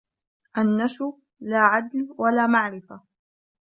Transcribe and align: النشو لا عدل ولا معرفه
النشو 0.59 1.07
لا 1.49 1.57
عدل 1.71 1.99
ولا 2.21 2.45
معرفه 2.47 2.99